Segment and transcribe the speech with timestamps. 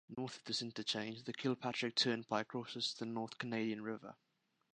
[0.17, 4.15] North of this interchange, the Kilpatrick Turnpike crosses the North Canadian River.